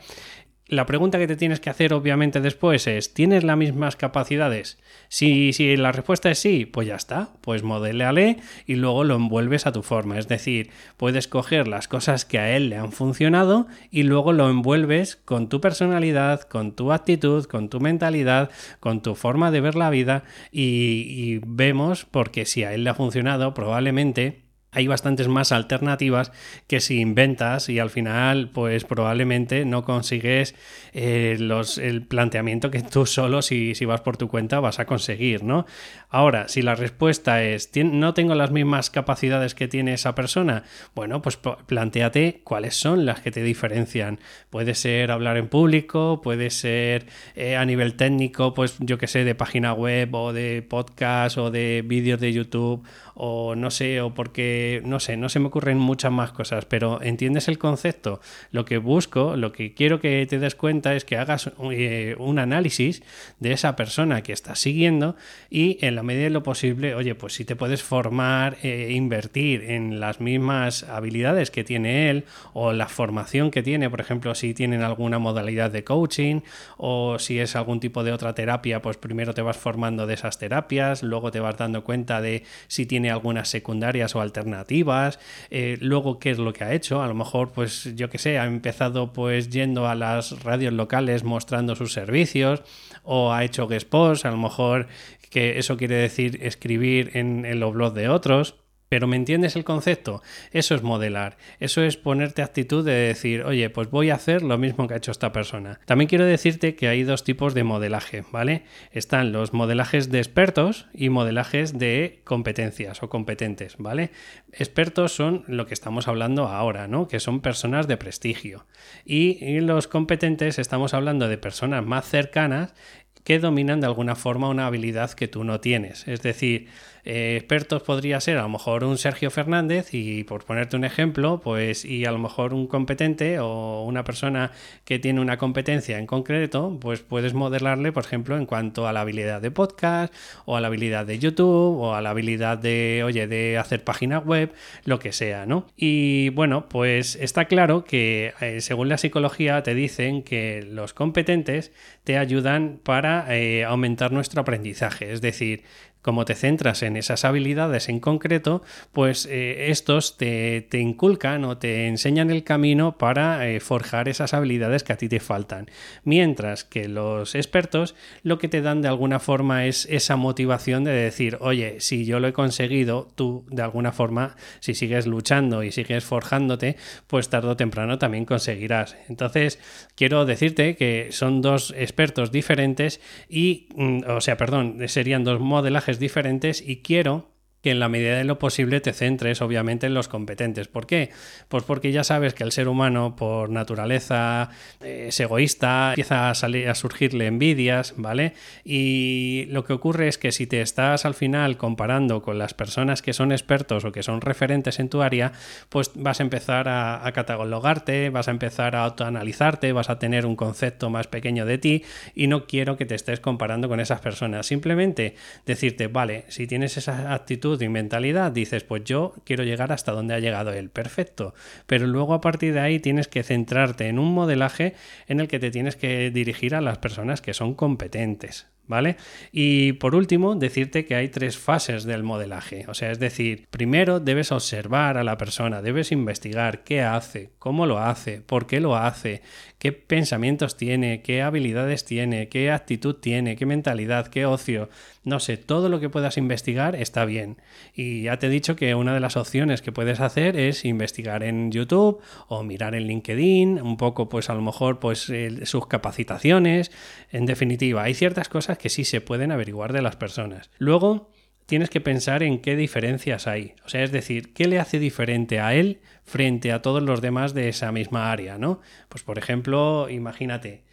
La 0.66 0.86
pregunta 0.86 1.18
que 1.18 1.26
te 1.26 1.36
tienes 1.36 1.60
que 1.60 1.68
hacer 1.68 1.92
obviamente 1.92 2.40
después 2.40 2.86
es, 2.86 3.12
¿tienes 3.12 3.44
las 3.44 3.58
mismas 3.58 3.96
capacidades? 3.96 4.78
Si, 5.08 5.52
si 5.52 5.76
la 5.76 5.92
respuesta 5.92 6.30
es 6.30 6.38
sí, 6.38 6.64
pues 6.64 6.88
ya 6.88 6.94
está, 6.94 7.28
pues 7.42 7.62
modeleale 7.62 8.38
y 8.64 8.76
luego 8.76 9.04
lo 9.04 9.16
envuelves 9.16 9.66
a 9.66 9.72
tu 9.72 9.82
forma. 9.82 10.18
Es 10.18 10.26
decir, 10.26 10.70
puedes 10.96 11.28
coger 11.28 11.68
las 11.68 11.86
cosas 11.86 12.24
que 12.24 12.38
a 12.38 12.56
él 12.56 12.70
le 12.70 12.78
han 12.78 12.92
funcionado 12.92 13.66
y 13.90 14.04
luego 14.04 14.32
lo 14.32 14.48
envuelves 14.48 15.16
con 15.16 15.50
tu 15.50 15.60
personalidad, 15.60 16.40
con 16.40 16.72
tu 16.72 16.92
actitud, 16.92 17.44
con 17.44 17.68
tu 17.68 17.80
mentalidad, 17.80 18.50
con 18.80 19.02
tu 19.02 19.16
forma 19.16 19.50
de 19.50 19.60
ver 19.60 19.74
la 19.74 19.90
vida 19.90 20.24
y, 20.50 20.62
y 20.62 21.40
vemos 21.46 22.06
porque 22.06 22.46
si 22.46 22.64
a 22.64 22.72
él 22.72 22.84
le 22.84 22.90
ha 22.90 22.94
funcionado, 22.94 23.52
probablemente 23.52 24.43
hay 24.74 24.86
bastantes 24.86 25.28
más 25.28 25.52
alternativas 25.52 26.32
que 26.66 26.80
si 26.80 27.00
inventas 27.00 27.68
y 27.68 27.78
al 27.78 27.90
final 27.90 28.50
pues 28.50 28.84
probablemente 28.84 29.64
no 29.64 29.84
consigues 29.84 30.54
eh, 30.92 31.36
los, 31.38 31.78
el 31.78 32.02
planteamiento 32.02 32.70
que 32.70 32.82
tú 32.82 33.06
solo 33.06 33.42
si, 33.42 33.74
si, 33.74 33.84
vas 33.84 34.00
por 34.00 34.16
tu 34.16 34.28
cuenta 34.28 34.60
vas 34.60 34.78
a 34.78 34.86
conseguir, 34.86 35.44
¿no? 35.44 35.66
Ahora, 36.08 36.48
si 36.48 36.62
la 36.62 36.74
respuesta 36.74 37.42
es 37.42 37.70
no 37.82 38.14
tengo 38.14 38.34
las 38.34 38.50
mismas 38.50 38.90
capacidades 38.90 39.54
que 39.54 39.68
tiene 39.68 39.94
esa 39.94 40.14
persona, 40.14 40.62
bueno, 40.94 41.22
pues 41.22 41.36
planteate 41.36 42.40
cuáles 42.44 42.76
son 42.76 43.04
las 43.04 43.20
que 43.20 43.30
te 43.30 43.42
diferencian. 43.42 44.20
Puede 44.50 44.74
ser 44.74 45.10
hablar 45.10 45.36
en 45.36 45.48
público, 45.48 46.20
puede 46.22 46.50
ser 46.50 47.06
eh, 47.34 47.56
a 47.56 47.64
nivel 47.64 47.94
técnico, 47.94 48.54
pues 48.54 48.76
yo 48.78 48.98
que 48.98 49.06
sé, 49.06 49.24
de 49.24 49.34
página 49.34 49.72
web 49.72 50.14
o 50.14 50.32
de 50.32 50.62
podcast 50.62 51.38
o 51.38 51.50
de 51.50 51.82
vídeos 51.84 52.20
de 52.20 52.32
YouTube 52.32 52.84
o 53.14 53.54
no 53.54 53.70
sé, 53.70 54.00
o 54.00 54.14
porque, 54.14 54.82
no 54.84 55.00
sé, 55.00 55.16
no 55.16 55.28
se 55.28 55.40
me 55.40 55.46
ocurren 55.46 55.78
muchas 55.78 56.12
más 56.12 56.32
cosas, 56.32 56.64
pero 56.64 57.00
¿entiendes 57.02 57.48
el 57.48 57.58
concepto? 57.58 58.20
Lo 58.50 58.64
que 58.64 58.78
busco, 58.78 59.36
lo 59.36 59.52
que 59.52 59.74
quiero 59.74 60.00
que 60.00 60.26
te 60.26 60.38
des 60.38 60.54
cuenta 60.54 60.94
es 60.94 61.04
que 61.04 61.16
hagas 61.16 61.50
eh, 61.72 62.16
un 62.18 62.38
análisis 62.38 63.02
de 63.40 63.52
esa 63.52 63.76
persona 63.76 64.22
que 64.22 64.32
estás 64.32 64.58
siguiendo 64.58 65.16
y 65.50 65.78
en 65.84 65.94
la 65.94 66.02
medida 66.02 66.24
de 66.24 66.30
lo 66.30 66.42
posible, 66.42 66.94
oye, 66.94 67.14
pues 67.14 67.34
si 67.34 67.44
te 67.44 67.56
puedes 67.56 67.82
formar, 67.82 68.56
e 68.62 68.92
invertir 68.92 69.62
en 69.70 70.00
las 70.00 70.20
mismas 70.20 70.84
habilidades 70.84 71.50
que 71.50 71.64
tiene 71.64 72.10
él 72.10 72.24
o 72.52 72.72
la 72.72 72.88
formación 72.88 73.50
que 73.50 73.62
tiene, 73.62 73.90
por 73.90 74.00
ejemplo, 74.00 74.34
si 74.34 74.54
tienen 74.54 74.82
alguna 74.82 75.18
modalidad 75.18 75.70
de 75.70 75.84
coaching 75.84 76.40
o 76.76 77.18
si 77.18 77.38
es 77.38 77.56
algún 77.56 77.80
tipo 77.80 78.04
de 78.04 78.12
otra 78.12 78.34
terapia, 78.34 78.82
pues 78.82 78.96
primero 78.96 79.34
te 79.34 79.42
vas 79.42 79.56
formando 79.56 80.06
de 80.06 80.14
esas 80.14 80.38
terapias, 80.38 81.02
luego 81.02 81.30
te 81.30 81.40
vas 81.40 81.56
dando 81.56 81.84
cuenta 81.84 82.20
de 82.20 82.44
si 82.66 82.86
tiene 82.86 83.03
algunas 83.10 83.48
secundarias 83.48 84.14
o 84.14 84.20
alternativas, 84.20 85.18
eh, 85.50 85.78
luego 85.80 86.18
qué 86.18 86.30
es 86.30 86.38
lo 86.38 86.52
que 86.52 86.64
ha 86.64 86.72
hecho, 86.72 87.02
a 87.02 87.06
lo 87.06 87.14
mejor 87.14 87.52
pues 87.52 87.94
yo 87.94 88.10
que 88.10 88.18
sé, 88.18 88.38
ha 88.38 88.46
empezado 88.46 89.12
pues 89.12 89.50
yendo 89.50 89.88
a 89.88 89.94
las 89.94 90.42
radios 90.42 90.72
locales 90.72 91.24
mostrando 91.24 91.74
sus 91.76 91.92
servicios 91.92 92.62
o 93.02 93.32
ha 93.32 93.44
hecho 93.44 93.66
guest 93.66 93.88
posts, 93.88 94.24
a 94.24 94.30
lo 94.30 94.38
mejor 94.38 94.88
que 95.30 95.58
eso 95.58 95.76
quiere 95.76 95.96
decir 95.96 96.38
escribir 96.42 97.10
en 97.14 97.58
los 97.58 97.72
blogs 97.72 97.94
de 97.94 98.08
otros. 98.08 98.63
Pero 98.94 99.08
¿me 99.08 99.16
entiendes 99.16 99.56
el 99.56 99.64
concepto? 99.64 100.22
Eso 100.52 100.76
es 100.76 100.84
modelar, 100.84 101.36
eso 101.58 101.82
es 101.82 101.96
ponerte 101.96 102.42
actitud 102.42 102.84
de 102.84 102.92
decir, 102.92 103.42
oye, 103.42 103.68
pues 103.68 103.90
voy 103.90 104.10
a 104.10 104.14
hacer 104.14 104.44
lo 104.44 104.56
mismo 104.56 104.86
que 104.86 104.94
ha 104.94 104.98
hecho 104.98 105.10
esta 105.10 105.32
persona. 105.32 105.80
También 105.84 106.08
quiero 106.08 106.24
decirte 106.24 106.76
que 106.76 106.86
hay 106.86 107.02
dos 107.02 107.24
tipos 107.24 107.54
de 107.54 107.64
modelaje, 107.64 108.22
¿vale? 108.30 108.62
Están 108.92 109.32
los 109.32 109.52
modelajes 109.52 110.12
de 110.12 110.18
expertos 110.18 110.86
y 110.94 111.08
modelajes 111.08 111.76
de 111.76 112.20
competencias 112.22 113.02
o 113.02 113.08
competentes, 113.08 113.74
¿vale? 113.78 114.12
Expertos 114.52 115.10
son 115.10 115.42
lo 115.48 115.66
que 115.66 115.74
estamos 115.74 116.06
hablando 116.06 116.46
ahora, 116.46 116.86
¿no? 116.86 117.08
Que 117.08 117.18
son 117.18 117.40
personas 117.40 117.88
de 117.88 117.96
prestigio. 117.96 118.64
Y, 119.04 119.44
y 119.44 119.58
los 119.58 119.88
competentes 119.88 120.60
estamos 120.60 120.94
hablando 120.94 121.26
de 121.26 121.36
personas 121.36 121.84
más 121.84 122.08
cercanas 122.08 122.74
que 123.24 123.38
dominan 123.38 123.80
de 123.80 123.86
alguna 123.86 124.14
forma 124.14 124.48
una 124.48 124.66
habilidad 124.66 125.10
que 125.12 125.28
tú 125.28 125.44
no 125.44 125.58
tienes. 125.60 126.06
Es 126.06 126.22
decir, 126.22 126.68
eh, 127.06 127.36
expertos 127.36 127.82
podría 127.82 128.18
ser 128.20 128.38
a 128.38 128.42
lo 128.42 128.48
mejor 128.48 128.82
un 128.82 128.96
Sergio 128.96 129.30
Fernández 129.30 129.92
y 129.92 130.24
por 130.24 130.44
ponerte 130.44 130.76
un 130.76 130.84
ejemplo, 130.84 131.40
pues 131.42 131.84
y 131.84 132.06
a 132.06 132.12
lo 132.12 132.18
mejor 132.18 132.54
un 132.54 132.66
competente 132.66 133.38
o 133.40 133.84
una 133.84 134.04
persona 134.04 134.52
que 134.86 134.98
tiene 134.98 135.20
una 135.20 135.36
competencia 135.36 135.98
en 135.98 136.06
concreto, 136.06 136.78
pues 136.80 137.00
puedes 137.00 137.34
modelarle, 137.34 137.92
por 137.92 138.04
ejemplo, 138.04 138.38
en 138.38 138.46
cuanto 138.46 138.88
a 138.88 138.92
la 138.92 139.02
habilidad 139.02 139.42
de 139.42 139.50
podcast 139.50 140.14
o 140.46 140.56
a 140.56 140.62
la 140.62 140.68
habilidad 140.68 141.04
de 141.04 141.18
YouTube 141.18 141.78
o 141.78 141.94
a 141.94 142.00
la 142.00 142.10
habilidad 142.10 142.56
de, 142.56 143.02
oye, 143.04 143.26
de 143.26 143.58
hacer 143.58 143.84
página 143.84 144.18
web, 144.18 144.52
lo 144.84 144.98
que 144.98 145.12
sea, 145.12 145.44
¿no? 145.44 145.66
Y 145.76 146.30
bueno, 146.30 146.68
pues 146.70 147.16
está 147.16 147.46
claro 147.46 147.84
que 147.84 148.32
eh, 148.40 148.62
según 148.62 148.88
la 148.88 148.96
psicología 148.96 149.62
te 149.62 149.74
dicen 149.74 150.22
que 150.22 150.62
los 150.66 150.94
competentes 150.94 151.70
te 152.04 152.16
ayudan 152.16 152.80
para 152.82 153.13
eh, 153.28 153.64
aumentar 153.64 154.12
nuestro 154.12 154.40
aprendizaje, 154.40 155.12
es 155.12 155.20
decir, 155.20 155.62
como 156.04 156.26
te 156.26 156.34
centras 156.34 156.82
en 156.82 156.98
esas 156.98 157.24
habilidades 157.24 157.88
en 157.88 157.98
concreto, 157.98 158.62
pues 158.92 159.24
eh, 159.24 159.70
estos 159.70 160.18
te, 160.18 160.68
inculcan 160.74 161.46
o 161.46 161.56
te 161.56 161.86
enseñan 161.86 162.30
el 162.30 162.44
camino 162.44 162.98
para 162.98 163.48
eh, 163.48 163.58
forjar 163.58 164.10
esas 164.10 164.34
habilidades 164.34 164.84
que 164.84 164.92
a 164.92 164.98
ti 164.98 165.08
te 165.08 165.18
faltan. 165.18 165.70
Mientras 166.04 166.62
que 166.62 166.88
los 166.88 167.34
expertos 167.34 167.94
lo 168.22 168.38
que 168.38 168.48
te 168.48 168.60
dan 168.60 168.82
de 168.82 168.88
alguna 168.88 169.18
forma 169.18 169.64
es 169.64 169.86
esa 169.90 170.16
motivación 170.16 170.84
de 170.84 170.92
decir, 170.92 171.38
oye, 171.40 171.80
si 171.80 172.04
yo 172.04 172.20
lo 172.20 172.28
he 172.28 172.34
conseguido, 172.34 173.08
tú 173.14 173.46
de 173.48 173.62
alguna 173.62 173.90
forma, 173.90 174.36
si 174.60 174.74
sigues 174.74 175.06
luchando 175.06 175.62
y 175.62 175.72
sigues 175.72 176.04
forjándote, 176.04 176.76
pues 177.06 177.30
tarde 177.30 177.48
o 177.48 177.56
temprano 177.56 177.96
también 177.96 178.26
conseguirás. 178.26 178.94
Entonces, 179.08 179.58
quiero 179.94 180.26
decirte 180.26 180.76
que 180.76 181.08
son 181.12 181.40
dos 181.40 181.72
expertos 181.78 182.30
diferentes 182.30 183.00
y, 183.26 183.68
mm, 183.74 184.00
o 184.06 184.20
sea, 184.20 184.36
perdón, 184.36 184.76
serían 184.86 185.24
dos 185.24 185.40
modelajes 185.40 185.93
diferentes 185.98 186.60
y 186.60 186.82
quiero 186.82 187.33
que 187.64 187.70
en 187.70 187.80
la 187.80 187.88
medida 187.88 188.18
de 188.18 188.24
lo 188.24 188.38
posible 188.38 188.82
te 188.82 188.92
centres 188.92 189.40
obviamente 189.40 189.86
en 189.86 189.94
los 189.94 190.06
competentes. 190.06 190.68
¿Por 190.68 190.86
qué? 190.86 191.08
Pues 191.48 191.64
porque 191.64 191.92
ya 191.92 192.04
sabes 192.04 192.34
que 192.34 192.44
el 192.44 192.52
ser 192.52 192.68
humano 192.68 193.16
por 193.16 193.48
naturaleza 193.48 194.50
eh, 194.82 195.06
es 195.08 195.18
egoísta, 195.18 195.92
empieza 195.92 196.28
a, 196.28 196.34
salir, 196.34 196.68
a 196.68 196.74
surgirle 196.74 197.26
envidias, 197.26 197.94
¿vale? 197.96 198.34
Y 198.66 199.46
lo 199.48 199.64
que 199.64 199.72
ocurre 199.72 200.08
es 200.08 200.18
que 200.18 200.30
si 200.30 200.46
te 200.46 200.60
estás 200.60 201.06
al 201.06 201.14
final 201.14 201.56
comparando 201.56 202.20
con 202.20 202.38
las 202.38 202.52
personas 202.52 203.00
que 203.00 203.14
son 203.14 203.32
expertos 203.32 203.86
o 203.86 203.92
que 203.92 204.02
son 204.02 204.20
referentes 204.20 204.78
en 204.78 204.90
tu 204.90 205.00
área, 205.00 205.32
pues 205.70 205.90
vas 205.94 206.20
a 206.20 206.22
empezar 206.22 206.68
a, 206.68 207.06
a 207.06 207.12
catalogarte, 207.12 208.10
vas 208.10 208.28
a 208.28 208.32
empezar 208.32 208.76
a 208.76 208.84
autoanalizarte, 208.84 209.72
vas 209.72 209.88
a 209.88 209.98
tener 209.98 210.26
un 210.26 210.36
concepto 210.36 210.90
más 210.90 211.06
pequeño 211.06 211.46
de 211.46 211.56
ti 211.56 211.82
y 212.14 212.26
no 212.26 212.46
quiero 212.46 212.76
que 212.76 212.84
te 212.84 212.94
estés 212.94 213.20
comparando 213.20 213.70
con 213.70 213.80
esas 213.80 214.02
personas. 214.02 214.44
Simplemente 214.44 215.14
decirte, 215.46 215.86
vale, 215.86 216.26
si 216.28 216.46
tienes 216.46 216.76
esa 216.76 217.14
actitud 217.14 217.53
y 217.62 217.68
mentalidad, 217.68 218.32
dices, 218.32 218.64
pues 218.64 218.84
yo 218.84 219.14
quiero 219.24 219.44
llegar 219.44 219.72
hasta 219.72 219.92
donde 219.92 220.14
ha 220.14 220.20
llegado 220.20 220.52
él, 220.52 220.70
perfecto. 220.70 221.34
Pero 221.66 221.86
luego 221.86 222.14
a 222.14 222.20
partir 222.20 222.54
de 222.54 222.60
ahí 222.60 222.80
tienes 222.80 223.08
que 223.08 223.22
centrarte 223.22 223.88
en 223.88 223.98
un 223.98 224.12
modelaje 224.12 224.74
en 225.06 225.20
el 225.20 225.28
que 225.28 225.38
te 225.38 225.50
tienes 225.50 225.76
que 225.76 226.10
dirigir 226.10 226.54
a 226.54 226.60
las 226.60 226.78
personas 226.78 227.20
que 227.20 227.34
son 227.34 227.54
competentes. 227.54 228.46
¿Vale? 228.66 228.96
Y 229.30 229.74
por 229.74 229.94
último, 229.94 230.36
decirte 230.36 230.86
que 230.86 230.94
hay 230.94 231.08
tres 231.08 231.36
fases 231.36 231.84
del 231.84 232.02
modelaje. 232.02 232.64
O 232.68 232.72
sea, 232.72 232.90
es 232.92 232.98
decir, 232.98 233.46
primero 233.50 234.00
debes 234.00 234.32
observar 234.32 234.96
a 234.96 235.04
la 235.04 235.18
persona, 235.18 235.60
debes 235.60 235.92
investigar 235.92 236.64
qué 236.64 236.80
hace, 236.80 237.32
cómo 237.38 237.66
lo 237.66 237.78
hace, 237.78 238.22
por 238.22 238.46
qué 238.46 238.60
lo 238.60 238.74
hace, 238.74 239.20
qué 239.58 239.72
pensamientos 239.72 240.56
tiene, 240.56 241.02
qué 241.02 241.20
habilidades 241.20 241.84
tiene, 241.84 242.30
qué 242.30 242.50
actitud 242.50 242.94
tiene, 242.94 243.36
qué 243.36 243.44
mentalidad, 243.44 244.06
qué 244.06 244.24
ocio. 244.24 244.70
No 245.04 245.20
sé, 245.20 245.36
todo 245.36 245.68
lo 245.68 245.80
que 245.80 245.90
puedas 245.90 246.16
investigar 246.16 246.74
está 246.74 247.04
bien. 247.04 247.36
Y 247.74 248.02
ya 248.04 248.18
te 248.18 248.26
he 248.26 248.30
dicho 248.30 248.56
que 248.56 248.74
una 248.74 248.94
de 248.94 249.00
las 249.00 249.16
opciones 249.16 249.60
que 249.60 249.70
puedes 249.70 250.00
hacer 250.00 250.36
es 250.38 250.64
investigar 250.64 251.22
en 251.22 251.52
YouTube 251.52 252.00
o 252.28 252.42
mirar 252.42 252.74
en 252.74 252.86
LinkedIn, 252.86 253.60
un 253.60 253.76
poco 253.76 254.08
pues 254.08 254.30
a 254.30 254.34
lo 254.34 254.40
mejor 254.40 254.80
pues 254.80 255.12
sus 255.44 255.66
capacitaciones. 255.66 256.72
En 257.10 257.26
definitiva, 257.26 257.82
hay 257.82 257.94
ciertas 257.94 258.28
cosas 258.28 258.56
que 258.56 258.70
sí 258.70 258.84
se 258.84 259.02
pueden 259.02 259.30
averiguar 259.30 259.74
de 259.74 259.82
las 259.82 259.96
personas. 259.96 260.50
Luego, 260.58 261.10
tienes 261.46 261.68
que 261.68 261.80
pensar 261.80 262.22
en 262.22 262.40
qué 262.40 262.56
diferencias 262.56 263.26
hay. 263.26 263.54
O 263.64 263.68
sea, 263.68 263.82
es 263.82 263.92
decir, 263.92 264.32
qué 264.32 264.48
le 264.48 264.58
hace 264.58 264.78
diferente 264.78 265.40
a 265.40 265.54
él 265.54 265.80
frente 266.04 266.52
a 266.52 266.62
todos 266.62 266.82
los 266.82 267.00
demás 267.00 267.34
de 267.34 267.48
esa 267.48 267.72
misma 267.72 268.10
área, 268.10 268.38
¿no? 268.38 268.60
Pues 268.88 269.02
por 269.02 269.18
ejemplo, 269.18 269.88
imagínate, 269.90 270.64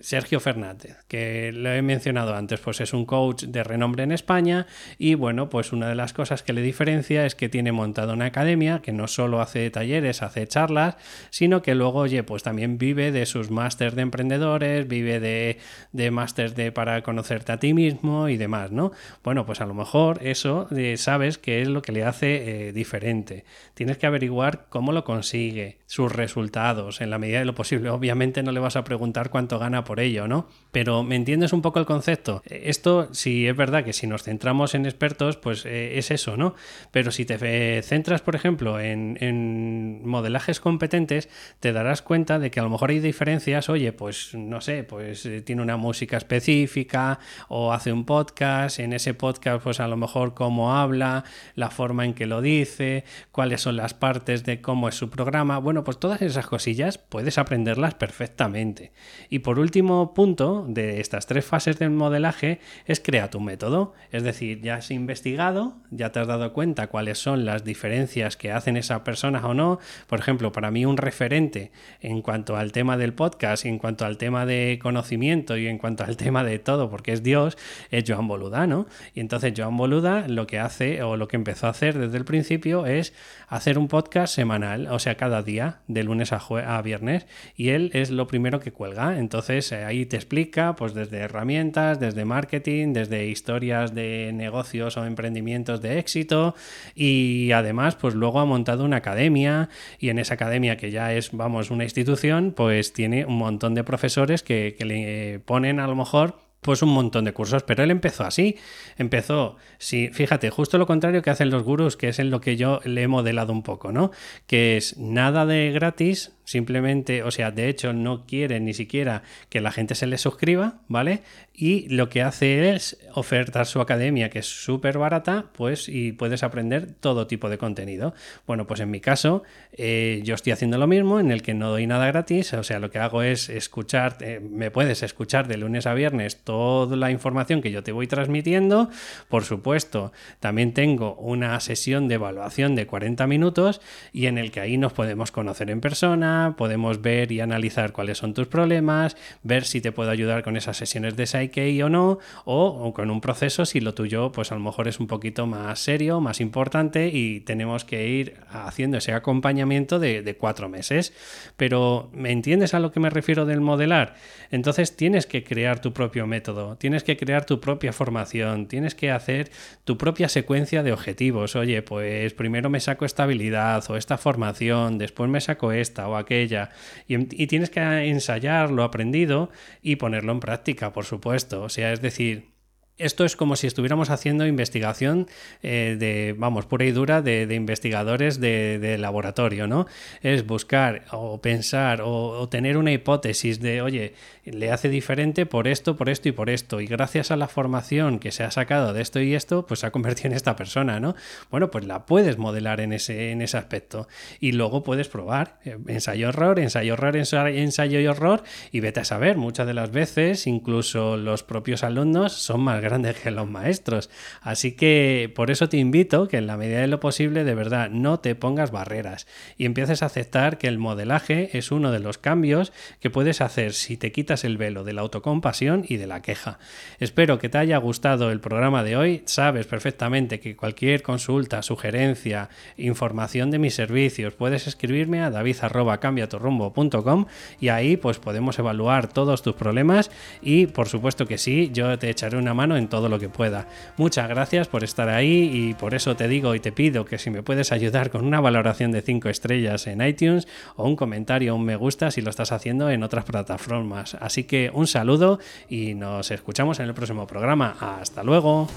Sergio 0.00 0.40
Fernández, 0.40 0.96
que 1.08 1.50
lo 1.52 1.72
he 1.72 1.82
mencionado 1.82 2.34
antes, 2.34 2.60
pues 2.60 2.80
es 2.80 2.92
un 2.92 3.04
coach 3.04 3.44
de 3.44 3.64
renombre 3.64 4.04
en 4.04 4.12
España 4.12 4.66
y 4.98 5.14
bueno, 5.14 5.48
pues 5.48 5.72
una 5.72 5.88
de 5.88 5.94
las 5.94 6.12
cosas 6.12 6.42
que 6.42 6.52
le 6.52 6.62
diferencia 6.62 7.26
es 7.26 7.34
que 7.34 7.48
tiene 7.48 7.72
montada 7.72 8.12
una 8.12 8.26
academia 8.26 8.80
que 8.80 8.92
no 8.92 9.08
solo 9.08 9.40
hace 9.40 9.70
talleres, 9.70 10.22
hace 10.22 10.46
charlas, 10.46 10.96
sino 11.30 11.62
que 11.62 11.74
luego, 11.74 12.00
oye, 12.00 12.22
pues 12.22 12.42
también 12.42 12.78
vive 12.78 13.12
de 13.12 13.26
sus 13.26 13.50
másters 13.50 13.94
de 13.96 14.02
emprendedores, 14.02 14.86
vive 14.86 15.20
de, 15.20 15.58
de 15.92 16.08
de 16.54 16.72
para 16.72 17.02
conocerte 17.02 17.52
a 17.52 17.58
ti 17.58 17.74
mismo 17.74 18.28
y 18.28 18.36
demás, 18.36 18.70
¿no? 18.70 18.92
Bueno, 19.22 19.46
pues 19.46 19.60
a 19.60 19.66
lo 19.66 19.74
mejor 19.74 20.20
eso 20.22 20.68
eh, 20.76 20.96
sabes 20.96 21.38
que 21.38 21.62
es 21.62 21.68
lo 21.68 21.82
que 21.82 21.92
le 21.92 22.04
hace 22.04 22.68
eh, 22.68 22.72
diferente. 22.72 23.44
Tienes 23.74 23.98
que 23.98 24.06
averiguar 24.06 24.66
cómo 24.68 24.92
lo 24.92 25.04
consigue, 25.04 25.78
sus 25.86 26.12
resultados, 26.12 27.00
en 27.00 27.10
la 27.10 27.18
medida 27.18 27.38
de 27.38 27.44
lo 27.44 27.54
posible. 27.54 27.90
Obviamente 27.90 28.42
no 28.42 28.52
le 28.52 28.60
vas 28.60 28.76
a 28.76 28.84
preguntar 28.84 29.30
cuánto 29.30 29.58
gana 29.58 29.77
por 29.84 30.00
ello, 30.00 30.28
¿no? 30.28 30.48
Pero 30.72 31.02
¿me 31.02 31.16
entiendes 31.16 31.52
un 31.52 31.62
poco 31.62 31.78
el 31.78 31.86
concepto? 31.86 32.42
Esto, 32.44 33.08
si 33.12 33.46
es 33.46 33.56
verdad 33.56 33.84
que 33.84 33.92
si 33.92 34.06
nos 34.06 34.22
centramos 34.22 34.74
en 34.74 34.86
expertos, 34.86 35.36
pues 35.36 35.64
eh, 35.64 35.98
es 35.98 36.10
eso, 36.10 36.36
¿no? 36.36 36.54
Pero 36.90 37.10
si 37.10 37.24
te 37.24 37.82
centras, 37.82 38.20
por 38.20 38.36
ejemplo, 38.36 38.78
en, 38.78 39.16
en, 39.20 40.06
modelajes 40.06 40.60
competentes, 40.60 41.28
te 41.60 41.72
darás 41.72 42.02
cuenta 42.02 42.38
de 42.38 42.50
que 42.50 42.60
a 42.60 42.62
lo 42.62 42.70
mejor 42.70 42.90
hay 42.90 43.00
diferencias, 43.00 43.68
oye, 43.68 43.92
pues 43.92 44.34
no 44.34 44.60
sé, 44.60 44.84
pues 44.84 45.24
eh, 45.26 45.40
tiene 45.42 45.62
una 45.62 45.76
música 45.76 46.16
específica 46.16 47.18
o 47.48 47.72
hace 47.72 47.92
un 47.92 48.04
podcast, 48.04 48.78
en 48.78 48.92
ese 48.92 49.14
podcast 49.14 49.62
pues 49.62 49.80
a 49.80 49.88
lo 49.88 49.96
mejor 49.96 50.34
cómo 50.34 50.76
habla, 50.76 51.24
la 51.54 51.70
forma 51.70 52.04
en 52.04 52.14
que 52.14 52.26
lo 52.26 52.42
dice, 52.42 53.04
cuáles 53.32 53.62
son 53.62 53.76
las 53.76 53.94
partes 53.94 54.44
de 54.44 54.60
cómo 54.60 54.88
es 54.88 54.94
su 54.94 55.10
programa, 55.10 55.58
bueno, 55.58 55.84
pues 55.84 55.98
todas 55.98 56.22
esas 56.22 56.46
cosillas 56.46 56.98
puedes 56.98 57.38
aprenderlas 57.38 57.94
perfectamente. 57.94 58.92
Y 59.28 59.40
por 59.40 59.57
último, 59.58 59.78
último 59.78 60.12
punto 60.12 60.64
de 60.66 61.00
estas 61.00 61.26
tres 61.26 61.44
fases 61.44 61.78
del 61.78 61.90
modelaje 61.90 62.58
es 62.86 62.98
crea 62.98 63.30
tu 63.30 63.38
método. 63.38 63.94
Es 64.10 64.24
decir, 64.24 64.60
ya 64.60 64.74
has 64.74 64.90
investigado, 64.90 65.76
ya 65.90 66.10
te 66.10 66.18
has 66.18 66.26
dado 66.26 66.52
cuenta 66.52 66.88
cuáles 66.88 67.18
son 67.18 67.44
las 67.44 67.64
diferencias 67.64 68.36
que 68.36 68.50
hacen 68.50 68.76
esa 68.76 69.04
persona 69.04 69.46
o 69.46 69.54
no. 69.54 69.78
Por 70.08 70.18
ejemplo, 70.18 70.50
para 70.50 70.72
mí 70.72 70.84
un 70.84 70.96
referente 70.96 71.70
en 72.00 72.22
cuanto 72.22 72.56
al 72.56 72.72
tema 72.72 72.96
del 72.96 73.12
podcast, 73.12 73.66
en 73.66 73.78
cuanto 73.78 74.04
al 74.04 74.18
tema 74.18 74.46
de 74.46 74.80
conocimiento 74.82 75.56
y 75.56 75.68
en 75.68 75.78
cuanto 75.78 76.02
al 76.02 76.16
tema 76.16 76.42
de 76.42 76.58
todo, 76.58 76.90
porque 76.90 77.12
es 77.12 77.22
Dios, 77.22 77.56
es 77.90 78.04
Joan 78.06 78.26
Boluda, 78.26 78.66
¿no? 78.66 78.86
Y 79.14 79.20
entonces 79.20 79.52
Joan 79.56 79.76
Boluda 79.76 80.26
lo 80.26 80.46
que 80.46 80.58
hace 80.58 81.02
o 81.02 81.16
lo 81.16 81.28
que 81.28 81.36
empezó 81.36 81.68
a 81.68 81.70
hacer 81.70 81.98
desde 81.98 82.18
el 82.18 82.24
principio 82.24 82.86
es 82.86 83.14
hacer 83.48 83.78
un 83.78 83.86
podcast 83.86 84.34
semanal, 84.34 84.88
o 84.88 84.98
sea, 84.98 85.16
cada 85.16 85.42
día, 85.42 85.82
de 85.86 86.02
lunes 86.02 86.32
a, 86.32 86.38
a 86.38 86.82
viernes, 86.82 87.26
y 87.56 87.68
él 87.70 87.90
es 87.94 88.10
lo 88.10 88.26
primero 88.26 88.60
que 88.60 88.72
cuelga. 88.72 89.18
Entonces, 89.18 89.47
ahí 89.48 90.06
te 90.06 90.16
explica, 90.16 90.76
pues 90.76 90.94
desde 90.94 91.18
herramientas, 91.18 91.98
desde 91.98 92.24
marketing, 92.24 92.92
desde 92.92 93.26
historias 93.26 93.94
de 93.94 94.32
negocios 94.34 94.96
o 94.96 95.04
emprendimientos 95.04 95.80
de 95.80 95.98
éxito 95.98 96.54
y 96.94 97.52
además, 97.52 97.96
pues 97.96 98.14
luego 98.14 98.40
ha 98.40 98.44
montado 98.44 98.84
una 98.84 98.96
academia 98.98 99.68
y 99.98 100.10
en 100.10 100.18
esa 100.18 100.34
academia 100.34 100.76
que 100.76 100.90
ya 100.90 101.12
es, 101.14 101.32
vamos, 101.32 101.70
una 101.70 101.84
institución, 101.84 102.52
pues 102.54 102.92
tiene 102.92 103.24
un 103.24 103.38
montón 103.38 103.74
de 103.74 103.84
profesores 103.84 104.42
que, 104.42 104.74
que 104.78 104.84
le 104.84 105.40
ponen 105.40 105.80
a 105.80 105.86
lo 105.86 105.96
mejor 105.96 106.48
pues 106.60 106.82
un 106.82 106.90
montón 106.90 107.24
de 107.24 107.32
cursos, 107.32 107.62
pero 107.62 107.82
él 107.82 107.90
empezó 107.90 108.24
así, 108.24 108.56
empezó, 108.96 109.56
sí, 109.78 110.10
fíjate, 110.12 110.50
justo 110.50 110.76
lo 110.76 110.86
contrario 110.86 111.22
que 111.22 111.30
hacen 111.30 111.50
los 111.50 111.62
gurús, 111.62 111.96
que 111.96 112.08
es 112.08 112.18
en 112.18 112.30
lo 112.30 112.40
que 112.40 112.56
yo 112.56 112.80
le 112.84 113.02
he 113.02 113.08
modelado 113.08 113.52
un 113.52 113.62
poco, 113.62 113.92
¿no? 113.92 114.10
Que 114.46 114.76
es 114.76 114.98
nada 114.98 115.46
de 115.46 115.70
gratis, 115.70 116.32
simplemente, 116.48 117.22
o 117.22 117.30
sea, 117.30 117.50
de 117.50 117.68
hecho 117.68 117.92
no 117.92 118.24
quiere 118.24 118.58
ni 118.58 118.72
siquiera 118.72 119.22
que 119.50 119.60
la 119.60 119.70
gente 119.70 119.94
se 119.94 120.06
le 120.06 120.16
suscriba, 120.16 120.78
¿vale? 120.88 121.20
Y 121.52 121.88
lo 121.90 122.08
que 122.08 122.22
hace 122.22 122.70
es 122.74 122.96
ofertar 123.12 123.66
su 123.66 123.82
academia, 123.82 124.30
que 124.30 124.38
es 124.38 124.46
súper 124.46 124.96
barata, 124.96 125.50
pues 125.52 125.90
y 125.90 126.12
puedes 126.12 126.42
aprender 126.42 126.94
todo 127.00 127.26
tipo 127.26 127.50
de 127.50 127.58
contenido. 127.58 128.14
Bueno, 128.46 128.66
pues 128.66 128.80
en 128.80 128.90
mi 128.90 129.00
caso, 129.00 129.42
eh, 129.72 130.22
yo 130.24 130.34
estoy 130.34 130.52
haciendo 130.52 130.78
lo 130.78 130.86
mismo, 130.86 131.20
en 131.20 131.32
el 131.32 131.42
que 131.42 131.52
no 131.52 131.68
doy 131.68 131.86
nada 131.86 132.06
gratis, 132.06 132.54
o 132.54 132.62
sea, 132.62 132.78
lo 132.78 132.90
que 132.90 132.98
hago 132.98 133.22
es 133.22 133.50
escuchar, 133.50 134.16
eh, 134.20 134.40
me 134.40 134.70
puedes 134.70 135.02
escuchar 135.02 135.48
de 135.48 135.58
lunes 135.58 135.86
a 135.86 135.92
viernes 135.92 136.44
toda 136.44 136.96
la 136.96 137.10
información 137.10 137.60
que 137.60 137.72
yo 137.72 137.82
te 137.82 137.92
voy 137.92 138.06
transmitiendo. 138.06 138.88
Por 139.28 139.44
supuesto, 139.44 140.12
también 140.40 140.72
tengo 140.72 141.14
una 141.16 141.60
sesión 141.60 142.08
de 142.08 142.14
evaluación 142.14 142.74
de 142.74 142.86
40 142.86 143.26
minutos 143.26 143.82
y 144.14 144.26
en 144.26 144.38
el 144.38 144.50
que 144.50 144.60
ahí 144.60 144.78
nos 144.78 144.94
podemos 144.94 145.30
conocer 145.30 145.68
en 145.68 145.82
persona 145.82 146.37
podemos 146.56 147.02
ver 147.02 147.32
y 147.32 147.40
analizar 147.40 147.92
cuáles 147.92 148.18
son 148.18 148.34
tus 148.34 148.46
problemas, 148.46 149.16
ver 149.42 149.64
si 149.64 149.80
te 149.80 149.92
puedo 149.92 150.10
ayudar 150.10 150.42
con 150.42 150.56
esas 150.56 150.76
sesiones 150.76 151.16
de 151.16 151.26
Psyche 151.26 151.82
o 151.82 151.88
no, 151.88 152.18
o, 152.44 152.92
con 152.94 153.10
un 153.10 153.20
proceso 153.20 153.64
si 153.64 153.80
lo 153.80 153.94
tuyo 153.94 154.32
pues 154.32 154.52
a 154.52 154.54
lo 154.54 154.60
mejor 154.60 154.88
es 154.88 155.00
un 155.00 155.06
poquito 155.06 155.46
más 155.46 155.78
serio, 155.78 156.20
más 156.20 156.40
importante 156.40 157.08
y 157.08 157.40
tenemos 157.40 157.84
que 157.84 158.08
ir 158.08 158.36
haciendo 158.50 158.98
ese 158.98 159.12
acompañamiento 159.12 159.98
de, 159.98 160.22
de 160.22 160.36
cuatro 160.36 160.68
meses. 160.68 161.12
Pero 161.56 162.10
¿me 162.12 162.32
entiendes 162.32 162.74
a 162.74 162.80
lo 162.80 162.92
que 162.92 163.00
me 163.00 163.10
refiero 163.10 163.46
del 163.46 163.60
modelar? 163.60 164.14
Entonces 164.50 164.96
tienes 164.96 165.26
que 165.26 165.44
crear 165.44 165.80
tu 165.80 165.92
propio 165.92 166.26
método, 166.26 166.76
tienes 166.76 167.04
que 167.04 167.16
crear 167.16 167.44
tu 167.44 167.60
propia 167.60 167.92
formación, 167.92 168.66
tienes 168.66 168.94
que 168.94 169.10
hacer 169.10 169.50
tu 169.84 169.98
propia 169.98 170.28
secuencia 170.28 170.82
de 170.82 170.92
objetivos. 170.92 171.56
Oye, 171.56 171.82
pues 171.82 172.32
primero 172.34 172.70
me 172.70 172.80
saco 172.80 173.04
esta 173.04 173.24
habilidad 173.24 173.84
o 173.90 173.96
esta 173.96 174.18
formación, 174.18 174.98
después 174.98 175.30
me 175.30 175.40
saco 175.40 175.72
esta 175.72 176.08
o 176.08 176.16
ella 176.30 176.70
Y, 177.06 177.46
tienes 177.46 177.70
que 177.70 177.80
ensayar 177.80 178.70
lo 178.70 178.84
aprendido 178.84 179.50
y 179.82 179.96
ponerlo 179.96 180.32
en 180.32 180.40
práctica, 180.40 180.92
por 180.92 181.04
supuesto. 181.04 181.62
O 181.62 181.68
sea, 181.68 181.92
es 181.92 182.00
decir, 182.02 182.57
esto 182.98 183.24
es 183.24 183.36
como 183.36 183.56
si 183.56 183.66
estuviéramos 183.66 184.10
haciendo 184.10 184.46
investigación 184.46 185.28
eh, 185.62 185.96
de, 185.98 186.34
vamos, 186.36 186.66
pura 186.66 186.84
y 186.84 186.92
dura 186.92 187.22
de, 187.22 187.42
investigadores 187.54 188.40
de, 188.40 188.96
laboratorio, 188.98 189.66
¿no? 189.66 189.86
Es 190.22 190.46
buscar 190.46 191.04
o 191.12 191.40
pensar 191.40 192.00
o, 192.02 192.48
tener 192.48 192.76
una 192.76 192.92
hipótesis 192.92 193.60
de, 193.60 193.82
oye, 193.82 194.14
le 194.44 194.72
hace 194.72 194.88
diferente 194.88 195.46
por 195.46 195.68
esto, 195.68 195.96
por 195.96 196.08
esto 196.08 196.28
y 196.28 196.32
por 196.32 196.50
esto. 196.50 196.80
Y 196.80 196.86
gracias 196.86 197.30
a 197.30 197.36
la 197.36 197.48
formación 197.48 198.18
que 198.18 198.32
se 198.32 198.42
ha 198.42 198.50
sacado 198.50 198.92
de 198.92 199.02
esto 199.02 199.20
y 199.20 199.34
esto, 199.34 199.66
pues 199.66 199.80
se 199.80 199.86
ha 199.86 199.90
convertido 199.90 200.28
en 200.28 200.32
esta 200.34 200.56
persona, 200.56 201.00
¿no? 201.00 201.14
Bueno, 201.50 201.70
pues 201.70 201.86
la 201.86 202.06
puedes 202.06 202.38
modelar 202.38 202.80
en 202.80 202.92
ese, 202.92 203.30
en 203.30 203.42
ese 203.42 203.56
aspecto. 203.56 204.08
Y 204.40 204.52
luego 204.52 204.82
puedes 204.82 205.08
probar 205.08 205.60
eh, 205.64 205.78
ensayo-error, 205.86 206.58
ensayo-error, 206.58 207.16
ensayo 207.16 208.00
y 208.00 208.06
error 208.06 208.42
y 208.72 208.80
vete 208.80 209.00
a 209.00 209.04
saber, 209.04 209.36
muchas 209.36 209.66
de 209.66 209.74
las 209.74 209.90
veces 209.90 210.46
incluso 210.46 211.16
los 211.16 211.42
propios 211.42 211.84
alumnos 211.84 212.32
son 212.32 212.60
más 212.60 212.82
grandes 212.88 213.16
que 213.16 213.30
los 213.30 213.48
maestros. 213.48 214.08
Así 214.40 214.72
que 214.72 215.30
por 215.34 215.50
eso 215.50 215.68
te 215.68 215.76
invito 215.76 216.28
que 216.28 216.38
en 216.38 216.46
la 216.46 216.56
medida 216.56 216.80
de 216.80 216.86
lo 216.86 217.00
posible, 217.00 217.44
de 217.44 217.54
verdad, 217.54 217.90
no 217.90 218.20
te 218.20 218.34
pongas 218.34 218.70
barreras 218.70 219.26
y 219.56 219.66
empieces 219.66 220.02
a 220.02 220.06
aceptar 220.06 220.56
que 220.58 220.68
el 220.68 220.78
modelaje 220.78 221.56
es 221.56 221.70
uno 221.70 221.92
de 221.92 221.98
los 221.98 222.18
cambios 222.18 222.72
que 223.00 223.10
puedes 223.10 223.40
hacer 223.40 223.74
si 223.74 223.96
te 223.96 224.12
quitas 224.12 224.44
el 224.44 224.56
velo 224.56 224.84
de 224.84 224.94
la 224.94 225.02
autocompasión 225.02 225.84
y 225.86 225.96
de 225.96 226.06
la 226.06 226.22
queja. 226.22 226.58
Espero 226.98 227.38
que 227.38 227.48
te 227.48 227.58
haya 227.58 227.76
gustado 227.76 228.30
el 228.30 228.40
programa 228.40 228.82
de 228.82 228.96
hoy. 228.96 229.22
Sabes 229.26 229.66
perfectamente 229.66 230.40
que 230.40 230.56
cualquier 230.56 231.02
consulta, 231.02 231.62
sugerencia, 231.62 232.48
información 232.76 233.50
de 233.50 233.58
mis 233.58 233.74
servicios, 233.74 234.34
puedes 234.34 234.66
escribirme 234.66 235.20
a 235.22 235.30
david.cambiatorrumbo.com 235.30 237.26
y 237.60 237.68
ahí 237.68 237.96
pues 237.96 238.18
podemos 238.18 238.58
evaluar 238.58 239.12
todos 239.12 239.42
tus 239.42 239.54
problemas 239.54 240.10
y 240.40 240.66
por 240.66 240.88
supuesto 240.88 241.26
que 241.26 241.38
sí, 241.38 241.70
yo 241.72 241.98
te 241.98 242.08
echaré 242.08 242.36
una 242.36 242.54
mano 242.54 242.77
en 242.78 242.88
todo 242.88 243.08
lo 243.08 243.18
que 243.18 243.28
pueda. 243.28 243.66
Muchas 243.96 244.28
gracias 244.28 244.68
por 244.68 244.84
estar 244.84 245.08
ahí 245.08 245.50
y 245.52 245.74
por 245.74 245.94
eso 245.94 246.16
te 246.16 246.28
digo 246.28 246.54
y 246.54 246.60
te 246.60 246.72
pido 246.72 247.04
que 247.04 247.18
si 247.18 247.30
me 247.30 247.42
puedes 247.42 247.72
ayudar 247.72 248.10
con 248.10 248.24
una 248.24 248.40
valoración 248.40 248.92
de 248.92 249.02
5 249.02 249.28
estrellas 249.28 249.86
en 249.86 250.00
iTunes 250.00 250.48
o 250.76 250.84
un 250.88 250.96
comentario, 250.96 251.54
un 251.54 251.64
me 251.64 251.76
gusta 251.76 252.10
si 252.10 252.22
lo 252.22 252.30
estás 252.30 252.52
haciendo 252.52 252.90
en 252.90 253.02
otras 253.02 253.24
plataformas. 253.24 254.16
Así 254.20 254.44
que 254.44 254.70
un 254.72 254.86
saludo 254.86 255.38
y 255.68 255.94
nos 255.94 256.30
escuchamos 256.30 256.80
en 256.80 256.86
el 256.86 256.94
próximo 256.94 257.26
programa. 257.26 257.76
Hasta 258.00 258.22
luego. 258.22 258.68